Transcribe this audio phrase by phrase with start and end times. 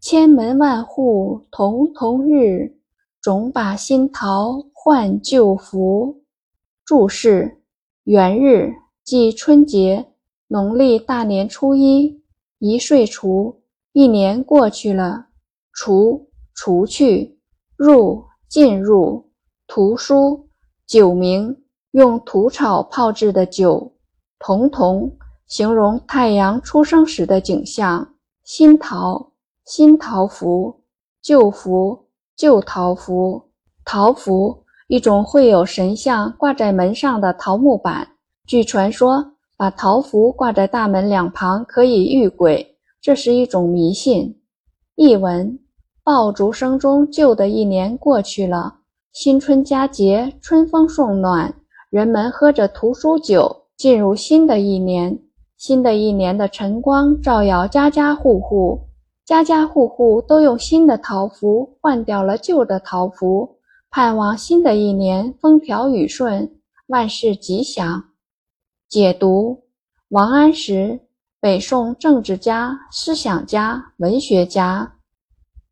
[0.00, 2.78] 千门万户曈曈日，
[3.20, 6.22] 总把新桃换旧符。
[6.84, 7.58] 注释：
[8.04, 8.72] 元日
[9.02, 10.06] 即春节，
[10.46, 12.22] 农历大年初一，
[12.60, 13.60] 一岁除，
[13.92, 15.26] 一年过去了。
[15.72, 17.40] 除，除去。
[17.76, 19.32] 入，进入。
[19.66, 20.48] 屠苏，
[20.86, 23.96] 酒名，用土草泡制的酒。
[24.38, 25.12] 曈曈，
[25.48, 28.14] 形容太阳出生时的景象。
[28.44, 29.32] 新桃。
[29.68, 30.74] 新桃符，
[31.20, 33.42] 旧符，旧桃符，
[33.84, 38.08] 桃符一种绘有神像挂在门上的桃木板。
[38.46, 44.40] 据传说，把桃符挂在大门两旁可以遇鬼，这是一种迷信。
[44.94, 45.58] 译文：
[46.02, 48.76] 爆竹声中，旧的一年过去了，
[49.12, 51.54] 新春佳节，春风送暖，
[51.90, 55.18] 人们喝着屠苏酒，进入新的一年。
[55.58, 58.87] 新的一年的晨光照耀家家户户。
[59.28, 63.58] 家家户户都用新的桃符换掉了旧的桃符，
[63.90, 66.50] 盼望新的一年风调雨顺，
[66.86, 68.04] 万事吉祥。
[68.88, 69.64] 解读：
[70.08, 71.00] 王安石，
[71.42, 74.94] 北宋政治家、思想家、文学家，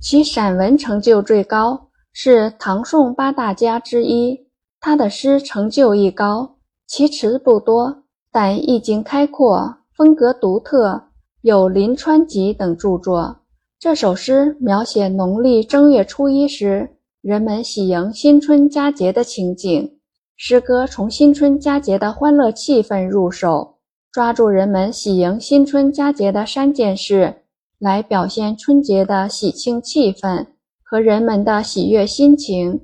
[0.00, 4.48] 其散文成就最高，是唐宋八大家之一。
[4.80, 11.08] 他的诗成就亦高，其词不多，但意境开阔，风格独特，
[11.42, 13.40] 有《临川集》等著作。
[13.82, 19.98] 这首诗描写农历正月初一时，人们喜迎新春佳节的情景。
[20.36, 23.78] 诗歌从新春佳节的欢乐气氛入手，
[24.12, 27.42] 抓住人们喜迎新春佳节的三件事，
[27.80, 30.46] 来表现春节的喜庆气氛
[30.84, 32.82] 和人们的喜悦心情，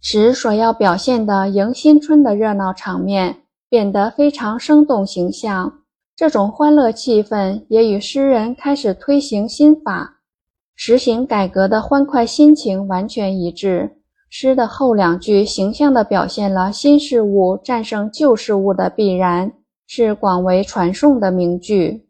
[0.00, 5.72] 使所要表现的迎新春的热闹场面变得非常生动形象。
[6.16, 10.13] 这种欢乐气氛也与诗人开始推行新法。
[10.76, 13.98] 实行改革的欢快心情完全一致。
[14.28, 19.52] 诗的后两句形象地表现了新事物战胜旧事物的必然，
[19.86, 22.03] 是广为传颂的名句。